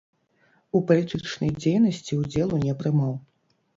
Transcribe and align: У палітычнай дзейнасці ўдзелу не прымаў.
У 0.77 0.79
палітычнай 0.91 1.51
дзейнасці 1.61 2.19
ўдзелу 2.23 2.55
не 2.67 2.73
прымаў. 2.81 3.13